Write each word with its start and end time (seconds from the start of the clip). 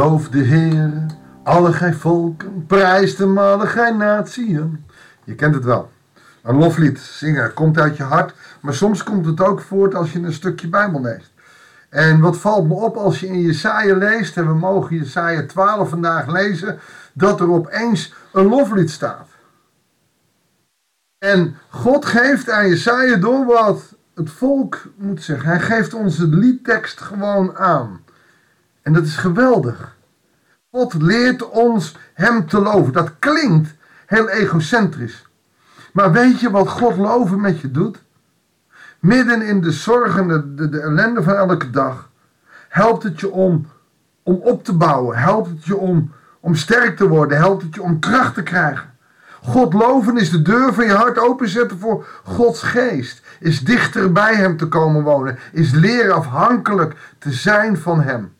Loof 0.00 0.28
de 0.28 0.38
Heer, 0.38 1.06
alle 1.42 1.72
gij 1.72 1.92
volken, 1.92 2.66
prijs 2.66 3.16
de 3.16 3.26
alle 3.26 3.66
gij 3.66 3.90
natieën. 3.90 4.84
Je 5.24 5.34
kent 5.34 5.54
het 5.54 5.64
wel. 5.64 5.90
Een 6.42 6.56
loflied 6.56 6.98
zingen 6.98 7.54
komt 7.54 7.78
uit 7.78 7.96
je 7.96 8.02
hart, 8.02 8.34
maar 8.60 8.74
soms 8.74 9.02
komt 9.02 9.26
het 9.26 9.40
ook 9.40 9.60
voort 9.60 9.94
als 9.94 10.12
je 10.12 10.18
een 10.18 10.32
stukje 10.32 10.68
Bijbel 10.68 11.00
leest. 11.00 11.32
En 11.88 12.20
wat 12.20 12.36
valt 12.36 12.68
me 12.68 12.74
op 12.74 12.96
als 12.96 13.20
je 13.20 13.26
in 13.26 13.40
Jesaja 13.40 13.96
leest, 13.96 14.36
en 14.36 14.46
we 14.46 14.54
mogen 14.54 14.96
Jesaja 14.96 15.46
12 15.46 15.88
vandaag 15.88 16.26
lezen, 16.26 16.78
dat 17.12 17.40
er 17.40 17.50
opeens 17.50 18.14
een 18.32 18.46
loflied 18.46 18.90
staat. 18.90 19.28
En 21.18 21.56
God 21.68 22.04
geeft 22.04 22.50
aan 22.50 22.68
Jesaja 22.68 23.16
door 23.16 23.46
wat 23.46 23.94
het 24.14 24.30
volk 24.30 24.82
moet 24.96 25.22
zeggen. 25.22 25.48
Hij 25.48 25.60
geeft 25.60 25.94
onze 25.94 26.26
liedtekst 26.26 27.00
gewoon 27.00 27.56
aan. 27.56 28.00
En 28.82 28.92
dat 28.92 29.04
is 29.04 29.16
geweldig. 29.16 29.96
God 30.70 30.94
leert 30.94 31.48
ons 31.48 31.96
hem 32.14 32.46
te 32.46 32.60
loven. 32.60 32.92
Dat 32.92 33.18
klinkt 33.18 33.74
heel 34.06 34.28
egocentrisch. 34.28 35.28
Maar 35.92 36.12
weet 36.12 36.40
je 36.40 36.50
wat 36.50 36.68
God 36.68 36.96
loven 36.96 37.40
met 37.40 37.60
je 37.60 37.70
doet? 37.70 38.02
Midden 38.98 39.42
in 39.42 39.60
de 39.60 39.70
zorgen, 39.70 40.28
de, 40.28 40.54
de, 40.54 40.68
de 40.68 40.80
ellende 40.80 41.22
van 41.22 41.34
elke 41.34 41.70
dag, 41.70 42.10
helpt 42.68 43.02
het 43.02 43.20
je 43.20 43.30
om, 43.30 43.66
om 44.22 44.34
op 44.34 44.64
te 44.64 44.72
bouwen. 44.72 45.18
Helpt 45.18 45.48
het 45.48 45.64
je 45.64 45.76
om, 45.76 46.12
om 46.40 46.54
sterk 46.54 46.96
te 46.96 47.08
worden. 47.08 47.38
Helpt 47.38 47.62
het 47.62 47.74
je 47.74 47.82
om 47.82 47.98
kracht 47.98 48.34
te 48.34 48.42
krijgen. 48.42 48.88
God 49.42 49.72
loven 49.72 50.16
is 50.16 50.30
de 50.30 50.42
deur 50.42 50.74
van 50.74 50.84
je 50.84 50.92
hart 50.92 51.18
openzetten 51.18 51.78
voor 51.78 52.06
Gods 52.24 52.62
geest. 52.62 53.22
Is 53.40 53.60
dichter 53.60 54.12
bij 54.12 54.34
Hem 54.34 54.56
te 54.56 54.68
komen 54.68 55.02
wonen. 55.02 55.38
Is 55.52 55.70
leren 55.70 56.14
afhankelijk 56.14 57.14
te 57.18 57.32
zijn 57.32 57.78
van 57.78 58.00
Hem. 58.00 58.32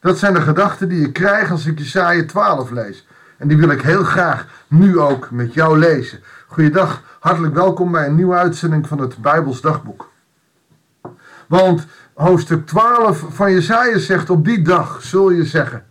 Dat 0.00 0.18
zijn 0.18 0.34
de 0.34 0.40
gedachten 0.40 0.88
die 0.88 1.06
ik 1.06 1.12
krijg 1.12 1.50
als 1.50 1.66
ik 1.66 1.78
Jesaja 1.78 2.24
12 2.24 2.70
lees. 2.70 3.06
En 3.36 3.48
die 3.48 3.56
wil 3.56 3.70
ik 3.70 3.82
heel 3.82 4.04
graag 4.04 4.64
nu 4.68 4.98
ook 4.98 5.30
met 5.30 5.54
jou 5.54 5.78
lezen. 5.78 6.20
Goeiedag, 6.46 7.02
hartelijk 7.20 7.54
welkom 7.54 7.92
bij 7.92 8.06
een 8.06 8.14
nieuwe 8.14 8.34
uitzending 8.34 8.86
van 8.86 9.00
het 9.00 9.18
Bijbels 9.18 9.60
Dagboek. 9.60 10.10
Want 11.46 11.86
hoofdstuk 12.14 12.66
12 12.66 13.24
van 13.28 13.52
Jesaja 13.52 13.98
zegt, 13.98 14.30
op 14.30 14.44
die 14.44 14.62
dag 14.62 15.02
zul 15.02 15.30
je 15.30 15.44
zeggen, 15.44 15.86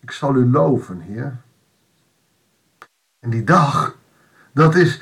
ik 0.00 0.10
zal 0.10 0.34
u 0.34 0.50
loven, 0.50 1.00
Heer. 1.00 1.36
En 3.20 3.30
die 3.30 3.44
dag, 3.44 3.96
dat 4.52 4.74
is 4.74 5.00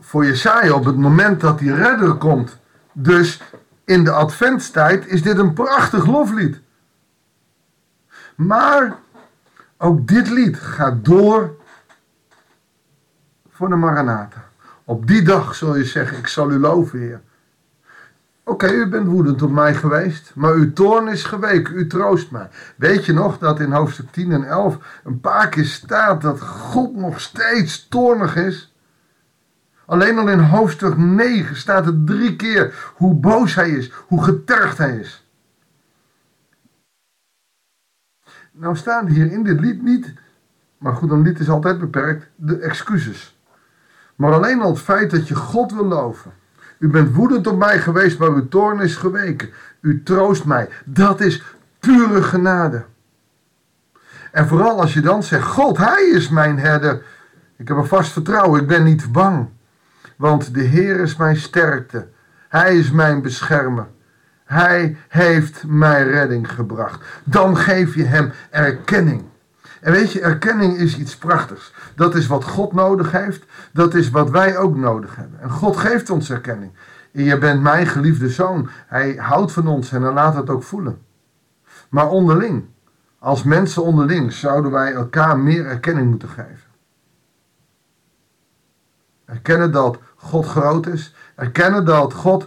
voor 0.00 0.24
Jesaja 0.24 0.72
op 0.72 0.84
het 0.84 0.96
moment 0.96 1.40
dat 1.40 1.58
die 1.58 1.74
redder 1.74 2.14
komt. 2.14 2.58
Dus 2.92 3.42
in 3.84 4.04
de 4.04 4.10
adventstijd 4.10 5.06
is 5.06 5.22
dit 5.22 5.38
een 5.38 5.52
prachtig 5.52 6.06
loflied. 6.06 6.60
Maar 8.36 8.96
ook 9.78 10.08
dit 10.08 10.30
lied 10.30 10.56
gaat 10.56 11.04
door 11.04 11.56
voor 13.50 13.68
de 13.68 13.74
Maranatha. 13.74 14.44
Op 14.84 15.06
die 15.06 15.22
dag 15.22 15.54
zul 15.54 15.76
je 15.76 15.84
zeggen, 15.84 16.18
ik 16.18 16.26
zal 16.26 16.50
u 16.50 16.58
loven, 16.58 16.98
Heer. 16.98 17.20
Oké, 18.44 18.72
u 18.72 18.88
bent 18.88 19.06
woedend 19.06 19.42
op 19.42 19.50
mij 19.50 19.74
geweest, 19.74 20.32
maar 20.34 20.52
uw 20.52 20.72
toorn 20.72 21.08
is 21.08 21.24
geweken, 21.24 21.74
u 21.74 21.86
troost 21.86 22.30
mij. 22.30 22.48
Weet 22.76 23.04
je 23.04 23.12
nog 23.12 23.38
dat 23.38 23.60
in 23.60 23.72
hoofdstuk 23.72 24.10
10 24.10 24.32
en 24.32 24.44
11 24.44 25.00
een 25.04 25.20
paar 25.20 25.48
keer 25.48 25.64
staat 25.64 26.22
dat 26.22 26.40
God 26.40 26.96
nog 26.96 27.20
steeds 27.20 27.88
toornig 27.88 28.36
is? 28.36 28.74
Alleen 29.86 30.18
al 30.18 30.28
in 30.28 30.38
hoofdstuk 30.38 30.96
9 30.96 31.56
staat 31.56 31.86
het 31.86 32.06
drie 32.06 32.36
keer 32.36 32.92
hoe 32.94 33.14
boos 33.14 33.54
hij 33.54 33.70
is, 33.70 33.92
hoe 34.06 34.24
getergd 34.24 34.78
hij 34.78 34.96
is. 34.96 35.25
Nou 38.58 38.76
staan 38.76 39.06
hier 39.06 39.32
in 39.32 39.42
dit 39.42 39.60
lied 39.60 39.82
niet, 39.82 40.12
maar 40.78 40.92
goed, 40.92 41.10
een 41.10 41.22
lied 41.22 41.40
is 41.40 41.48
altijd 41.48 41.78
beperkt, 41.78 42.26
de 42.34 42.58
excuses. 42.58 43.38
Maar 44.14 44.32
alleen 44.32 44.60
al 44.60 44.70
het 44.70 44.80
feit 44.80 45.10
dat 45.10 45.28
je 45.28 45.34
God 45.34 45.72
wil 45.72 45.84
loven. 45.84 46.32
U 46.78 46.88
bent 46.88 47.14
woedend 47.14 47.46
op 47.46 47.58
mij 47.58 47.78
geweest, 47.78 48.18
maar 48.18 48.28
uw 48.28 48.48
toorn 48.48 48.80
is 48.80 48.96
geweken. 48.96 49.48
U 49.80 50.02
troost 50.02 50.44
mij. 50.44 50.68
Dat 50.84 51.20
is 51.20 51.42
pure 51.78 52.22
genade. 52.22 52.84
En 54.32 54.46
vooral 54.46 54.80
als 54.80 54.94
je 54.94 55.00
dan 55.00 55.22
zegt, 55.22 55.46
God, 55.46 55.76
Hij 55.76 56.10
is 56.14 56.28
mijn 56.28 56.58
herder. 56.58 57.02
Ik 57.56 57.68
heb 57.68 57.76
een 57.76 57.86
vast 57.86 58.12
vertrouwen, 58.12 58.60
ik 58.60 58.66
ben 58.66 58.84
niet 58.84 59.12
bang. 59.12 59.48
Want 60.16 60.54
de 60.54 60.62
Heer 60.62 61.00
is 61.00 61.16
mijn 61.16 61.36
sterkte. 61.36 62.08
Hij 62.48 62.78
is 62.78 62.90
mijn 62.90 63.22
beschermer. 63.22 63.86
Hij 64.46 64.96
heeft 65.08 65.66
mij 65.66 66.04
redding 66.04 66.52
gebracht. 66.52 67.04
Dan 67.24 67.56
geef 67.56 67.94
je 67.94 68.04
hem 68.04 68.32
erkenning. 68.50 69.24
En 69.80 69.92
weet 69.92 70.12
je, 70.12 70.20
erkenning 70.20 70.76
is 70.76 70.98
iets 70.98 71.16
prachtigs. 71.16 71.74
Dat 71.94 72.14
is 72.14 72.26
wat 72.26 72.44
God 72.44 72.72
nodig 72.72 73.12
heeft. 73.12 73.44
Dat 73.72 73.94
is 73.94 74.10
wat 74.10 74.30
wij 74.30 74.56
ook 74.56 74.76
nodig 74.76 75.16
hebben. 75.16 75.40
En 75.40 75.50
God 75.50 75.76
geeft 75.76 76.10
ons 76.10 76.30
erkenning. 76.30 76.72
Je 77.10 77.38
bent 77.38 77.62
mijn 77.62 77.86
geliefde 77.86 78.28
zoon. 78.28 78.68
Hij 78.86 79.14
houdt 79.14 79.52
van 79.52 79.66
ons 79.66 79.92
en 79.92 80.02
hij 80.02 80.12
laat 80.12 80.34
het 80.34 80.50
ook 80.50 80.62
voelen. 80.62 80.98
Maar 81.88 82.08
onderling, 82.08 82.64
als 83.18 83.42
mensen 83.42 83.82
onderling, 83.82 84.32
zouden 84.32 84.70
wij 84.70 84.92
elkaar 84.92 85.38
meer 85.38 85.66
erkenning 85.66 86.10
moeten 86.10 86.28
geven. 86.28 86.70
Erkennen 89.24 89.72
dat 89.72 89.98
God 90.16 90.46
groot 90.46 90.86
is. 90.86 91.14
Erkennen 91.34 91.84
dat 91.84 92.12
God 92.12 92.46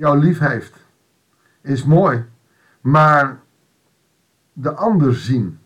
jou 0.00 0.18
lief 0.18 0.38
heeft. 0.38 0.74
Is 1.60 1.84
mooi. 1.84 2.24
Maar 2.80 3.38
de 4.52 4.74
ander 4.74 5.14
zien 5.14 5.58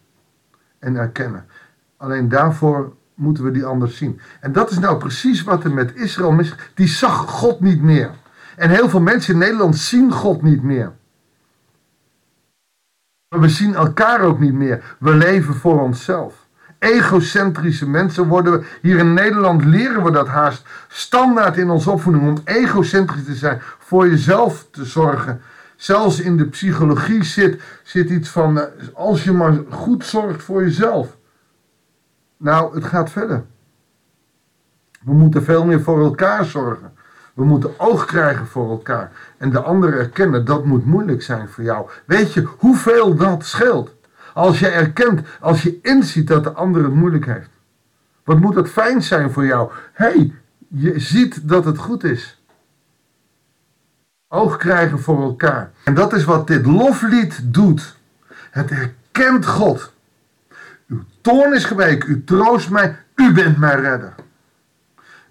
en 0.79 0.97
erkennen. 0.97 1.47
Alleen 1.97 2.29
daarvoor 2.29 2.95
moeten 3.15 3.45
we 3.45 3.51
die 3.51 3.65
ander 3.65 3.89
zien. 3.89 4.21
En 4.41 4.53
dat 4.53 4.71
is 4.71 4.79
nou 4.79 4.99
precies 4.99 5.43
wat 5.43 5.65
er 5.65 5.73
met 5.73 5.95
Israël 5.95 6.33
mis. 6.33 6.55
Die 6.75 6.87
zag 6.87 7.17
God 7.17 7.61
niet 7.61 7.83
meer. 7.83 8.11
En 8.57 8.71
heel 8.71 8.89
veel 8.89 9.01
mensen 9.01 9.33
in 9.33 9.39
Nederland 9.39 9.77
zien 9.77 10.13
God 10.13 10.43
niet 10.43 10.63
meer. 10.63 10.93
Maar 13.29 13.41
we 13.41 13.49
zien 13.49 13.75
elkaar 13.75 14.21
ook 14.21 14.39
niet 14.39 14.55
meer. 14.55 14.97
We 14.99 15.15
leven 15.15 15.55
voor 15.55 15.81
onszelf. 15.81 16.44
Egocentrische 16.85 17.89
mensen 17.89 18.27
worden 18.27 18.53
we. 18.53 18.67
Hier 18.81 18.99
in 18.99 19.15
Nederland 19.15 19.65
leren 19.65 20.03
we 20.05 20.11
dat 20.11 20.29
haast 20.29 20.67
standaard 20.89 21.57
in 21.57 21.71
onze 21.71 21.91
opvoeding 21.91 22.29
om 22.29 22.41
egocentrisch 22.45 23.25
te 23.25 23.35
zijn, 23.35 23.61
voor 23.79 24.09
jezelf 24.09 24.67
te 24.71 24.85
zorgen 24.85 25.41
Zelfs 25.77 26.21
in 26.21 26.37
de 26.37 26.47
psychologie 26.47 27.25
zit, 27.25 27.63
zit 27.83 28.11
iets 28.11 28.29
van, 28.29 28.61
eh, 28.61 28.67
als 28.95 29.25
je 29.25 29.33
maar 29.33 29.59
goed 29.71 30.05
zorgt 30.05 30.43
voor 30.43 30.63
jezelf. 30.63 31.17
Nou, 32.37 32.75
het 32.75 32.85
gaat 32.85 33.11
verder. 33.11 33.45
We 35.03 35.13
moeten 35.13 35.43
veel 35.43 35.65
meer 35.65 35.81
voor 35.81 36.05
elkaar 36.05 36.45
zorgen. 36.45 36.93
We 37.35 37.45
moeten 37.45 37.81
oog 37.81 38.05
krijgen 38.05 38.47
voor 38.47 38.71
elkaar. 38.71 39.13
En 39.37 39.51
de 39.51 39.61
anderen 39.61 39.99
erkennen, 39.99 40.45
dat 40.45 40.65
moet 40.65 40.85
moeilijk 40.85 41.23
zijn 41.23 41.49
voor 41.49 41.65
jou. 41.65 41.91
Weet 42.07 42.33
je 42.33 42.43
hoeveel 42.59 43.15
dat 43.15 43.45
scheelt? 43.45 43.95
Als 44.35 44.59
je 44.59 44.69
erkent, 44.69 45.21
als 45.41 45.63
je 45.63 45.79
inziet 45.83 46.27
dat 46.27 46.45
de 46.45 46.53
ander 46.53 46.83
het 46.83 46.95
moeilijk 46.95 47.27
heeft. 47.27 47.51
Wat 48.25 48.41
moet 48.41 48.55
dat 48.55 48.69
fijn 48.69 49.03
zijn 49.03 49.31
voor 49.31 49.45
jou? 49.47 49.73
Hé, 49.93 50.07
hey, 50.07 50.33
je 50.69 50.99
ziet 50.99 51.49
dat 51.49 51.65
het 51.65 51.79
goed 51.79 52.05
is 52.05 52.43
oog 54.35 54.57
krijgen 54.57 55.01
voor 55.01 55.23
elkaar. 55.23 55.71
En 55.85 55.95
dat 55.95 56.13
is 56.13 56.25
wat 56.25 56.47
dit 56.47 56.67
loflied 56.67 57.41
doet. 57.45 57.97
Het 58.51 58.71
herkent 58.71 59.47
God. 59.47 59.93
Uw 60.87 61.03
toorn 61.21 61.55
is 61.55 61.65
geweken, 61.65 62.11
u 62.11 62.25
troost 62.25 62.71
mij, 62.71 62.97
u 63.15 63.33
bent 63.33 63.59
mijn 63.59 63.81
redder. 63.81 64.15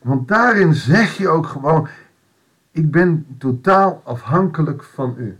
Want 0.01 0.28
daarin 0.28 0.74
zeg 0.74 1.18
je 1.18 1.30
ook 1.30 1.45
gewoon, 1.45 1.88
ik 2.72 2.92
ben 2.92 3.25
totaal 3.38 4.01
afhankelijk 4.06 4.83
van 4.83 5.16
u. 5.18 5.38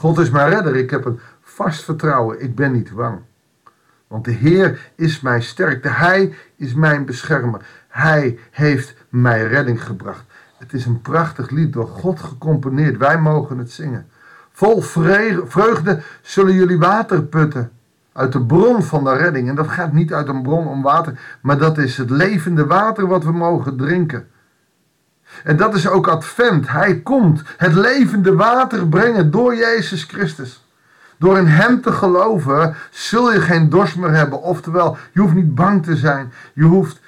God 0.00 0.18
is 0.18 0.30
mijn 0.30 0.48
redder, 0.48 0.76
ik 0.76 0.90
heb 0.90 1.04
een 1.04 1.20
vast 1.40 1.84
vertrouwen, 1.84 2.42
ik 2.42 2.54
ben 2.54 2.72
niet 2.72 2.94
bang. 2.94 3.18
Want 4.06 4.24
de 4.24 4.30
Heer 4.30 4.92
is 4.94 5.20
mijn 5.20 5.42
sterkte, 5.42 5.88
Hij 5.88 6.34
is 6.56 6.74
mijn 6.74 7.04
beschermer. 7.04 7.66
Hij 7.88 8.38
heeft 8.50 8.94
mij 9.08 9.46
redding 9.46 9.84
gebracht. 9.84 10.24
Het 10.58 10.72
is 10.72 10.86
een 10.86 11.00
prachtig 11.00 11.50
lied, 11.50 11.72
door 11.72 11.86
God 11.86 12.20
gecomponeerd. 12.20 12.96
Wij 12.96 13.18
mogen 13.18 13.58
het 13.58 13.70
zingen. 13.70 14.06
Vol 14.52 14.80
vreugde 15.46 16.02
zullen 16.22 16.54
jullie 16.54 16.78
water 16.78 17.22
putten 17.22 17.70
uit 18.12 18.32
de 18.32 18.44
bron 18.44 18.82
van 18.82 19.04
de 19.04 19.16
redding. 19.16 19.48
En 19.48 19.54
dat 19.54 19.68
gaat 19.68 19.92
niet 19.92 20.12
uit 20.12 20.28
een 20.28 20.42
bron 20.42 20.66
om 20.66 20.82
water, 20.82 21.38
maar 21.42 21.58
dat 21.58 21.78
is 21.78 21.96
het 21.96 22.10
levende 22.10 22.66
water 22.66 23.06
wat 23.06 23.24
we 23.24 23.32
mogen 23.32 23.76
drinken. 23.76 24.28
En 25.44 25.56
dat 25.56 25.74
is 25.74 25.88
ook 25.88 26.08
advent. 26.08 26.68
Hij 26.68 27.00
komt 27.00 27.42
het 27.56 27.74
levende 27.74 28.34
water 28.34 28.88
brengen 28.88 29.30
door 29.30 29.56
Jezus 29.56 30.04
Christus. 30.04 30.64
Door 31.18 31.38
in 31.38 31.46
Hem 31.46 31.80
te 31.80 31.92
geloven 31.92 32.74
zul 32.90 33.32
je 33.32 33.40
geen 33.40 33.68
dorst 33.68 33.96
meer 33.96 34.10
hebben. 34.10 34.42
Oftewel, 34.42 34.96
je 35.12 35.20
hoeft 35.20 35.34
niet 35.34 35.54
bang 35.54 35.84
te 35.84 35.96
zijn. 35.96 36.32
Je 36.54 36.64
hoeft 36.64 37.00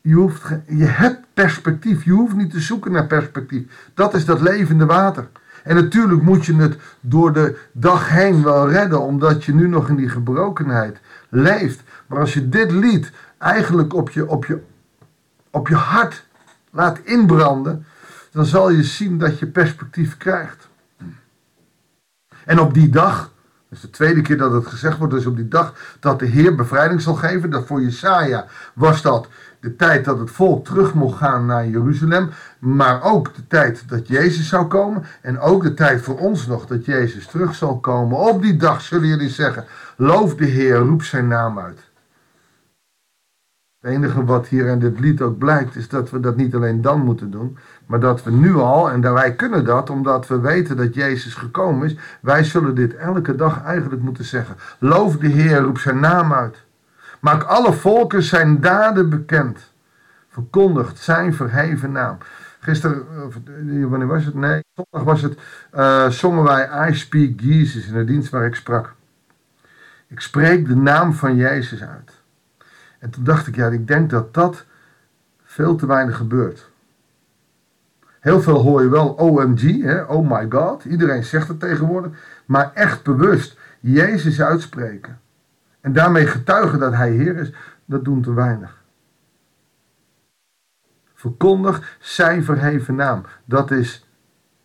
Je, 0.00 0.14
hoeft, 0.14 0.42
je 0.66 0.84
hebt 0.84 1.20
perspectief. 1.34 2.04
Je 2.04 2.12
hoeft 2.12 2.34
niet 2.34 2.50
te 2.50 2.60
zoeken 2.60 2.92
naar 2.92 3.06
perspectief. 3.06 3.90
Dat 3.94 4.14
is 4.14 4.24
dat 4.24 4.40
levende 4.40 4.86
water. 4.86 5.28
En 5.62 5.74
natuurlijk 5.74 6.22
moet 6.22 6.46
je 6.46 6.54
het 6.56 6.76
door 7.00 7.32
de 7.32 7.58
dag 7.72 8.08
heen 8.08 8.42
wel 8.42 8.70
redden, 8.70 9.00
omdat 9.00 9.44
je 9.44 9.54
nu 9.54 9.68
nog 9.68 9.88
in 9.88 9.96
die 9.96 10.08
gebrokenheid 10.08 10.98
leeft. 11.28 11.82
Maar 12.06 12.18
als 12.18 12.34
je 12.34 12.48
dit 12.48 12.70
lied 12.72 13.10
eigenlijk 13.38 13.94
op 13.94 14.10
je, 14.10 14.28
op 14.28 14.44
je, 14.44 14.62
op 15.50 15.68
je 15.68 15.74
hart 15.74 16.26
laat 16.74 16.98
inbranden, 16.98 17.86
dan 18.30 18.44
zal 18.44 18.70
je 18.70 18.82
zien 18.82 19.18
dat 19.18 19.38
je 19.38 19.46
perspectief 19.46 20.16
krijgt. 20.16 20.68
En 22.44 22.60
op 22.60 22.74
die 22.74 22.88
dag, 22.88 23.32
is 23.70 23.80
de 23.80 23.90
tweede 23.90 24.20
keer 24.20 24.36
dat 24.36 24.52
het 24.52 24.66
gezegd 24.66 24.98
wordt, 24.98 25.12
dus 25.12 25.26
op 25.26 25.36
die 25.36 25.48
dag 25.48 25.96
dat 26.00 26.18
de 26.18 26.26
Heer 26.26 26.54
bevrijding 26.54 27.00
zal 27.00 27.14
geven, 27.14 27.50
dat 27.50 27.66
voor 27.66 27.82
Jesaja 27.82 28.46
was 28.74 29.02
dat 29.02 29.28
de 29.60 29.76
tijd 29.76 30.04
dat 30.04 30.18
het 30.18 30.30
volk 30.30 30.64
terug 30.64 30.94
mocht 30.94 31.18
gaan 31.18 31.46
naar 31.46 31.68
Jeruzalem, 31.68 32.30
maar 32.58 33.02
ook 33.02 33.34
de 33.34 33.46
tijd 33.46 33.88
dat 33.88 34.08
Jezus 34.08 34.48
zou 34.48 34.66
komen 34.66 35.04
en 35.20 35.38
ook 35.38 35.62
de 35.62 35.74
tijd 35.74 36.02
voor 36.02 36.18
ons 36.18 36.46
nog 36.46 36.66
dat 36.66 36.84
Jezus 36.84 37.26
terug 37.26 37.54
zal 37.54 37.78
komen. 37.78 38.18
Op 38.18 38.42
die 38.42 38.56
dag 38.56 38.80
zullen 38.80 39.08
jullie 39.08 39.28
zeggen, 39.28 39.64
loof 39.96 40.34
de 40.34 40.44
Heer, 40.44 40.76
roep 40.76 41.02
zijn 41.02 41.28
naam 41.28 41.58
uit. 41.58 41.80
Het 43.84 43.92
enige 43.92 44.24
wat 44.24 44.46
hier 44.46 44.66
in 44.66 44.78
dit 44.78 45.00
lied 45.00 45.20
ook 45.20 45.38
blijkt, 45.38 45.76
is 45.76 45.88
dat 45.88 46.10
we 46.10 46.20
dat 46.20 46.36
niet 46.36 46.54
alleen 46.54 46.80
dan 46.82 47.00
moeten 47.00 47.30
doen, 47.30 47.58
maar 47.86 48.00
dat 48.00 48.22
we 48.22 48.30
nu 48.30 48.54
al, 48.54 48.90
en 48.90 49.12
wij 49.12 49.34
kunnen 49.34 49.64
dat 49.64 49.90
omdat 49.90 50.26
we 50.26 50.40
weten 50.40 50.76
dat 50.76 50.94
Jezus 50.94 51.34
gekomen 51.34 51.86
is, 51.86 51.96
wij 52.20 52.44
zullen 52.44 52.74
dit 52.74 52.96
elke 52.96 53.34
dag 53.34 53.62
eigenlijk 53.64 54.02
moeten 54.02 54.24
zeggen. 54.24 54.56
Loof 54.78 55.16
de 55.16 55.26
Heer, 55.26 55.58
roep 55.60 55.78
zijn 55.78 56.00
naam 56.00 56.32
uit. 56.32 56.64
Maak 57.20 57.42
alle 57.42 57.72
volken 57.72 58.22
zijn 58.22 58.60
daden 58.60 59.10
bekend. 59.10 59.72
Verkondigt 60.28 60.98
zijn 60.98 61.34
verheven 61.34 61.92
naam. 61.92 62.18
Gisteren, 62.60 63.04
wanneer 63.88 64.06
was 64.06 64.24
het? 64.24 64.34
Nee, 64.34 64.64
zondag 64.74 65.12
was 65.12 65.22
het, 65.22 65.38
uh, 65.74 66.08
zongen 66.08 66.44
wij 66.44 66.88
I 66.88 66.94
Speak 66.94 67.40
Jesus 67.40 67.86
in 67.86 67.94
de 67.94 68.04
dienst 68.04 68.30
waar 68.30 68.46
ik 68.46 68.54
sprak. 68.54 68.94
Ik 70.06 70.20
spreek 70.20 70.66
de 70.66 70.76
naam 70.76 71.12
van 71.12 71.36
Jezus 71.36 71.82
uit. 71.82 72.22
En 73.04 73.10
toen 73.10 73.24
dacht 73.24 73.46
ik, 73.46 73.54
ja, 73.56 73.68
ik 73.68 73.86
denk 73.86 74.10
dat 74.10 74.34
dat 74.34 74.64
veel 75.42 75.76
te 75.76 75.86
weinig 75.86 76.16
gebeurt. 76.16 76.70
Heel 78.20 78.42
veel 78.42 78.58
hoor 78.58 78.82
je 78.82 78.88
wel 78.88 79.08
OMG, 79.08 79.82
hè? 79.82 80.02
oh 80.02 80.30
my 80.30 80.46
god. 80.50 80.84
Iedereen 80.84 81.24
zegt 81.24 81.48
het 81.48 81.60
tegenwoordig. 81.60 82.10
Maar 82.46 82.72
echt 82.74 83.02
bewust 83.02 83.58
Jezus 83.80 84.42
uitspreken. 84.42 85.20
En 85.80 85.92
daarmee 85.92 86.26
getuigen 86.26 86.78
dat 86.78 86.92
hij 86.92 87.10
Heer 87.10 87.36
is, 87.36 87.52
dat 87.84 88.04
doen 88.04 88.22
te 88.22 88.34
weinig. 88.34 88.82
Verkondig 91.14 91.96
zijn 92.00 92.44
verheven 92.44 92.94
naam. 92.94 93.22
Dat 93.44 93.70
is 93.70 94.08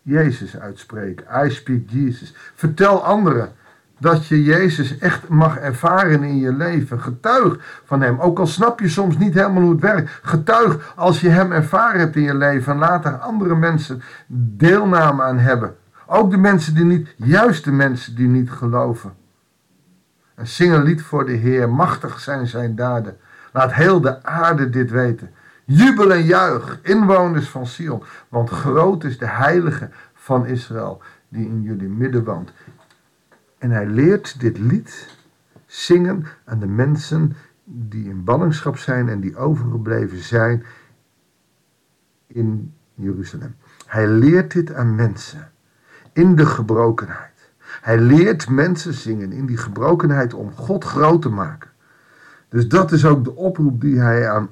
Jezus 0.01 0.57
uitspreken. 0.57 1.45
I 1.45 1.49
speak 1.49 1.81
Jesus. 1.85 2.35
Vertel 2.53 3.03
anderen 3.03 3.51
dat 3.99 4.27
je 4.27 4.43
Jezus 4.43 4.97
echt 4.97 5.27
mag 5.27 5.57
ervaren 5.57 6.23
in 6.23 6.37
je 6.37 6.53
leven. 6.53 7.01
Getuig 7.01 7.81
van 7.85 8.01
Hem. 8.01 8.19
Ook 8.19 8.39
al 8.39 8.47
snap 8.47 8.79
je 8.79 8.89
soms 8.89 9.17
niet 9.17 9.33
helemaal 9.33 9.61
hoe 9.61 9.71
het 9.71 9.81
werkt. 9.81 10.19
Getuig 10.21 10.93
als 10.95 11.21
je 11.21 11.29
Hem 11.29 11.51
ervaren 11.51 11.99
hebt 11.99 12.15
in 12.15 12.21
je 12.21 12.35
leven. 12.35 12.73
En 12.73 12.79
laat 12.79 13.05
er 13.05 13.17
andere 13.17 13.55
mensen 13.55 14.01
deelname 14.57 15.23
aan 15.23 15.39
hebben. 15.39 15.75
Ook 16.05 16.31
de 16.31 16.37
mensen 16.37 16.75
die 16.75 16.85
niet, 16.85 17.13
juist 17.15 17.63
de 17.63 17.71
mensen 17.71 18.15
die 18.15 18.27
niet 18.27 18.51
geloven. 18.51 19.13
En 20.35 20.47
zing 20.47 20.73
een 20.73 20.83
lied 20.83 21.01
voor 21.01 21.25
de 21.25 21.31
Heer. 21.31 21.69
Machtig 21.69 22.19
zijn 22.19 22.47
zijn 22.47 22.75
daden. 22.75 23.17
Laat 23.53 23.73
heel 23.73 24.01
de 24.01 24.23
aarde 24.23 24.69
dit 24.69 24.91
weten. 24.91 25.31
Jubel 25.65 26.13
en 26.13 26.23
juich, 26.23 26.79
inwoners 26.81 27.49
van 27.49 27.67
Sion. 27.67 28.03
Want 28.29 28.49
groot 28.49 29.03
is 29.03 29.17
de 29.17 29.27
heilige 29.27 29.89
van 30.13 30.45
Israël 30.45 31.01
die 31.27 31.45
in 31.45 31.61
jullie 31.61 31.89
midden 31.89 32.23
woont. 32.23 32.51
En 33.59 33.71
hij 33.71 33.85
leert 33.87 34.39
dit 34.39 34.57
lied 34.57 35.17
zingen 35.65 36.25
aan 36.45 36.59
de 36.59 36.67
mensen 36.67 37.35
die 37.63 38.09
in 38.09 38.23
ballingschap 38.23 38.77
zijn 38.77 39.09
en 39.09 39.19
die 39.19 39.37
overgebleven 39.37 40.17
zijn 40.17 40.63
in 42.27 42.73
Jeruzalem. 42.93 43.55
Hij 43.85 44.07
leert 44.07 44.51
dit 44.51 44.73
aan 44.73 44.95
mensen 44.95 45.51
in 46.13 46.35
de 46.35 46.45
gebrokenheid. 46.45 47.51
Hij 47.81 47.99
leert 47.99 48.49
mensen 48.49 48.93
zingen 48.93 49.31
in 49.31 49.45
die 49.45 49.57
gebrokenheid 49.57 50.33
om 50.33 50.51
God 50.51 50.83
groot 50.83 51.21
te 51.21 51.29
maken. 51.29 51.69
Dus 52.49 52.67
dat 52.67 52.91
is 52.91 53.05
ook 53.05 53.23
de 53.23 53.35
oproep 53.35 53.81
die 53.81 53.99
hij 53.99 54.29
aan 54.29 54.49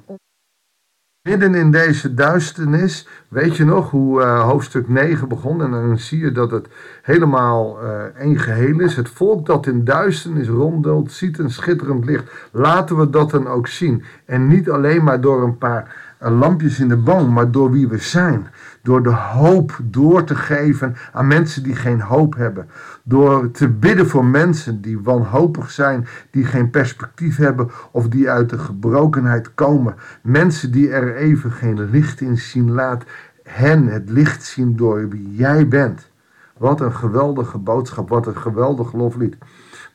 Midden 1.22 1.54
in 1.54 1.70
deze 1.70 2.14
duisternis, 2.14 3.08
weet 3.28 3.56
je 3.56 3.64
nog 3.64 3.90
hoe 3.90 4.20
uh, 4.20 4.42
hoofdstuk 4.42 4.88
9 4.88 5.28
begon? 5.28 5.62
En 5.62 5.70
dan 5.70 5.98
zie 5.98 6.18
je 6.18 6.32
dat 6.32 6.50
het 6.50 6.68
helemaal 7.02 7.82
uh, 7.82 8.02
één 8.02 8.38
geheel 8.38 8.80
is. 8.80 8.96
Het 8.96 9.08
volk 9.08 9.46
dat 9.46 9.66
in 9.66 9.84
duisternis 9.84 10.48
ronddelt, 10.48 11.12
ziet 11.12 11.38
een 11.38 11.50
schitterend 11.50 12.04
licht. 12.04 12.30
Laten 12.52 12.98
we 12.98 13.10
dat 13.10 13.30
dan 13.30 13.48
ook 13.48 13.66
zien. 13.66 14.04
En 14.24 14.46
niet 14.46 14.70
alleen 14.70 15.04
maar 15.04 15.20
door 15.20 15.42
een 15.42 15.58
paar 15.58 16.07
lampjes 16.18 16.80
in 16.80 16.88
de 16.88 16.96
boom, 16.96 17.32
maar 17.32 17.50
door 17.50 17.70
wie 17.70 17.88
we 17.88 17.98
zijn. 17.98 18.46
Door 18.82 19.02
de 19.02 19.12
hoop 19.12 19.78
door 19.82 20.24
te 20.24 20.34
geven 20.34 20.96
aan 21.12 21.26
mensen 21.26 21.62
die 21.62 21.74
geen 21.74 22.00
hoop 22.00 22.34
hebben. 22.36 22.68
Door 23.04 23.50
te 23.50 23.68
bidden 23.68 24.08
voor 24.08 24.24
mensen 24.24 24.80
die 24.80 25.00
wanhopig 25.00 25.70
zijn, 25.70 26.06
die 26.30 26.44
geen 26.44 26.70
perspectief 26.70 27.36
hebben 27.36 27.70
of 27.90 28.08
die 28.08 28.30
uit 28.30 28.50
de 28.50 28.58
gebrokenheid 28.58 29.54
komen. 29.54 29.94
Mensen 30.22 30.70
die 30.70 30.90
er 30.90 31.16
even 31.16 31.52
geen 31.52 31.90
licht 31.90 32.20
in 32.20 32.38
zien. 32.38 32.72
Laat 32.72 33.04
hen 33.42 33.86
het 33.86 34.10
licht 34.10 34.42
zien 34.44 34.76
door 34.76 35.08
wie 35.08 35.34
jij 35.34 35.68
bent. 35.68 36.10
Wat 36.56 36.80
een 36.80 36.94
geweldige 36.94 37.58
boodschap, 37.58 38.08
wat 38.08 38.26
een 38.26 38.36
geweldig 38.36 38.92
loflied. 38.92 39.36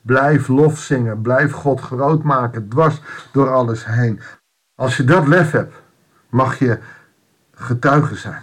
Blijf 0.02 0.48
lof 0.48 0.78
zingen, 0.78 1.20
blijf 1.20 1.52
God 1.52 1.80
groot 1.80 2.22
maken, 2.22 2.68
dwars 2.68 3.02
door 3.32 3.50
alles 3.50 3.86
heen. 3.86 4.20
Als 4.74 4.96
je 4.96 5.04
dat 5.04 5.26
lef 5.26 5.50
hebt, 5.50 5.74
mag 6.34 6.58
je 6.58 6.78
getuige 7.50 8.16
zijn. 8.16 8.42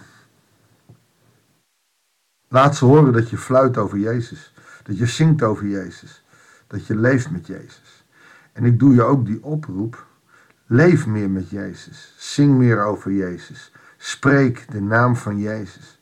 Laat 2.48 2.76
ze 2.76 2.86
horen 2.86 3.14
dat 3.14 3.30
je 3.30 3.38
fluit 3.38 3.78
over 3.78 3.98
Jezus. 3.98 4.54
Dat 4.84 4.98
je 4.98 5.06
zingt 5.06 5.44
over 5.44 5.68
Jezus. 5.68 6.24
Dat 6.68 6.88
je 6.88 6.96
leeft 6.96 7.32
met 7.32 7.48
Jezus. 7.48 8.06
En 8.54 8.66
ik 8.66 8.80
doe 8.80 8.94
je 8.94 9.04
ook 9.04 9.26
die 9.26 9.44
oproep. 9.44 10.06
Leef 10.66 11.08
meer 11.08 11.30
met 11.30 11.50
Jezus. 11.50 12.16
Zing 12.18 12.58
meer 12.58 12.84
over 12.84 13.12
Jezus. 13.12 13.72
Spreek 13.98 14.72
de 14.72 14.82
naam 14.82 15.16
van 15.16 15.40
Jezus. 15.40 16.00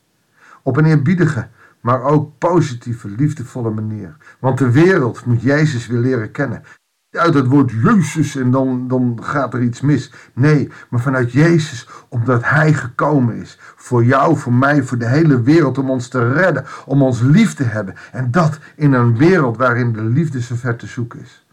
Op 0.62 0.76
een 0.76 0.84
eerbiedige, 0.84 1.48
maar 1.80 2.02
ook 2.02 2.38
positieve, 2.38 3.08
liefdevolle 3.08 3.70
manier. 3.70 4.16
Want 4.38 4.58
de 4.58 4.70
wereld 4.70 5.24
moet 5.24 5.42
Jezus 5.42 5.86
weer 5.86 6.00
leren 6.00 6.30
kennen 6.30 6.62
uit 7.10 7.34
het 7.34 7.46
woord 7.46 7.70
Jezus 7.70 8.36
en 8.36 8.50
dan, 8.50 8.88
dan 8.88 9.18
gaat 9.22 9.54
er 9.54 9.62
iets 9.62 9.80
mis. 9.80 10.12
Nee, 10.32 10.70
maar 10.88 11.00
vanuit 11.00 11.32
Jezus, 11.32 11.88
omdat 12.08 12.44
Hij 12.44 12.72
gekomen 12.72 13.34
is. 13.34 13.58
Voor 13.76 14.04
jou, 14.04 14.36
voor 14.36 14.52
mij, 14.52 14.82
voor 14.82 14.98
de 14.98 15.08
hele 15.08 15.42
wereld, 15.42 15.78
om 15.78 15.90
ons 15.90 16.08
te 16.08 16.32
redden, 16.32 16.64
om 16.86 17.02
ons 17.02 17.20
lief 17.20 17.54
te 17.54 17.64
hebben. 17.64 17.94
En 18.12 18.30
dat 18.30 18.58
in 18.74 18.92
een 18.92 19.16
wereld 19.16 19.56
waarin 19.56 19.92
de 19.92 20.02
liefde 20.02 20.42
zo 20.42 20.54
ver 20.54 20.76
te 20.76 20.86
zoeken 20.86 21.20
is. 21.20 21.46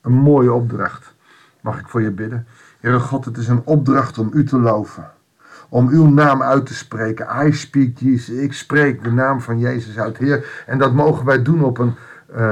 Een 0.00 0.12
mooie 0.12 0.52
opdracht. 0.52 1.14
Mag 1.60 1.78
ik 1.78 1.88
voor 1.88 2.02
je 2.02 2.10
bidden? 2.10 2.46
Heere 2.80 3.00
God, 3.00 3.24
het 3.24 3.36
is 3.36 3.48
een 3.48 3.62
opdracht 3.64 4.18
om 4.18 4.30
U 4.32 4.44
te 4.44 4.58
loven. 4.58 5.10
Om 5.68 5.88
uw 5.88 6.08
naam 6.08 6.42
uit 6.42 6.66
te 6.66 6.74
spreken. 6.74 7.46
I 7.46 7.52
speak 7.52 7.98
Jesus. 7.98 8.36
Ik 8.36 8.52
spreek 8.52 9.04
de 9.04 9.10
naam 9.10 9.40
van 9.40 9.58
Jezus 9.58 9.98
uit, 9.98 10.18
Heer. 10.18 10.64
En 10.66 10.78
dat 10.78 10.94
mogen 10.94 11.26
wij 11.26 11.42
doen 11.42 11.64
op 11.64 11.78
een 11.78 11.94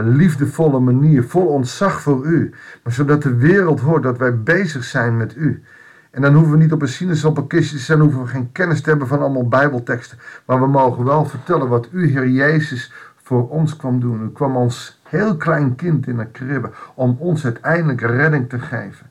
liefdevolle 0.02 0.80
manier, 0.80 1.24
vol 1.24 1.46
ontzag 1.46 2.00
voor 2.00 2.24
u. 2.24 2.54
Maar 2.82 2.92
zodat 2.92 3.22
de 3.22 3.34
wereld 3.34 3.80
hoort 3.80 4.02
dat 4.02 4.18
wij 4.18 4.42
bezig 4.42 4.84
zijn 4.84 5.16
met 5.16 5.36
u. 5.36 5.62
En 6.10 6.22
dan 6.22 6.34
hoeven 6.34 6.52
we 6.52 6.58
niet 6.58 6.72
op 6.72 6.82
een 6.82 6.88
sinaasappelkistje 6.88 7.76
te 7.76 7.82
zijn, 7.82 8.00
hoeven 8.00 8.22
we 8.22 8.26
geen 8.26 8.52
kennis 8.52 8.82
te 8.82 8.88
hebben 8.88 9.08
van 9.08 9.20
allemaal 9.20 9.48
bijbelteksten. 9.48 10.18
Maar 10.46 10.60
we 10.60 10.66
mogen 10.66 11.04
wel 11.04 11.24
vertellen 11.24 11.68
wat 11.68 11.88
u, 11.92 12.06
Heer 12.06 12.28
Jezus, 12.28 12.92
voor 13.16 13.48
ons 13.48 13.76
kwam 13.76 14.00
doen. 14.00 14.22
U 14.22 14.30
kwam 14.30 14.56
ons 14.56 15.00
heel 15.02 15.36
klein 15.36 15.74
kind 15.74 16.06
in 16.06 16.18
een 16.18 16.30
kribbe 16.30 16.70
om 16.94 17.16
ons 17.18 17.44
uiteindelijk 17.44 18.00
redding 18.00 18.48
te 18.48 18.58
geven. 18.58 19.06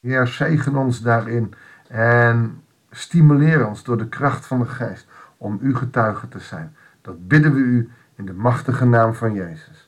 Heer, 0.00 0.26
zegen 0.26 0.76
ons 0.76 1.02
daarin 1.02 1.54
en 1.88 2.62
stimuleer 2.90 3.66
ons 3.66 3.84
door 3.84 3.98
de 3.98 4.08
kracht 4.08 4.46
van 4.46 4.58
de 4.58 4.66
geest 4.66 5.06
om 5.36 5.58
u 5.62 5.74
getuige 5.74 6.28
te 6.28 6.38
zijn. 6.38 6.76
Dat 7.02 7.28
bidden 7.28 7.54
we 7.54 7.58
u 7.58 7.90
in 8.16 8.26
de 8.26 8.32
machtige 8.32 8.84
naam 8.84 9.14
van 9.14 9.34
Jezus. 9.34 9.87